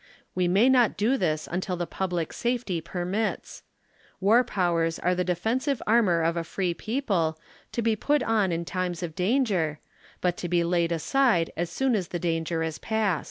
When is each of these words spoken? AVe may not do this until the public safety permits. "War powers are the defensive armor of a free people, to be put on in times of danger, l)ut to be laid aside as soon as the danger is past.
AVe 0.35 0.47
may 0.47 0.67
not 0.67 0.97
do 0.97 1.15
this 1.15 1.47
until 1.51 1.77
the 1.77 1.85
public 1.85 2.33
safety 2.33 2.81
permits. 2.81 3.61
"War 4.19 4.43
powers 4.43 4.97
are 4.97 5.13
the 5.13 5.23
defensive 5.23 5.79
armor 5.85 6.23
of 6.23 6.35
a 6.35 6.43
free 6.43 6.73
people, 6.73 7.37
to 7.71 7.83
be 7.83 7.95
put 7.95 8.23
on 8.23 8.51
in 8.51 8.65
times 8.65 9.03
of 9.03 9.13
danger, 9.13 9.79
l)ut 10.23 10.37
to 10.37 10.49
be 10.49 10.63
laid 10.63 10.91
aside 10.91 11.51
as 11.55 11.69
soon 11.69 11.93
as 11.93 12.07
the 12.07 12.17
danger 12.17 12.63
is 12.63 12.79
past. 12.79 13.19